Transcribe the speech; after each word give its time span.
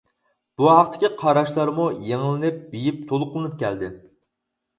بۇ 0.61 0.69
ھەقتىكى 0.69 1.11
قاراشلارمۇ 1.19 1.85
يېڭىلىنىپ، 2.07 2.59
بېيىپ، 2.73 3.05
تولۇقلىنىپ 3.13 3.61
كەلدى. 3.61 3.93